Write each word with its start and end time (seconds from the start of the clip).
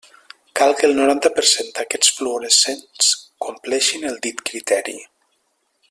Cal 0.59 0.71
que 0.77 0.87
el 0.91 0.95
noranta 0.99 1.31
per 1.35 1.43
cent 1.49 1.69
d'aquests 1.75 2.09
fluorescents 2.15 3.13
compleixin 3.47 4.09
el 4.15 4.19
dit 4.29 4.43
criteri. 4.53 4.97